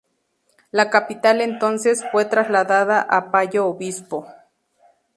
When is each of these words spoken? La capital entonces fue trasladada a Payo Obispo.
La 0.71 0.89
capital 0.89 1.41
entonces 1.41 2.03
fue 2.11 2.25
trasladada 2.25 3.03
a 3.03 3.29
Payo 3.29 3.67
Obispo. 3.67 4.27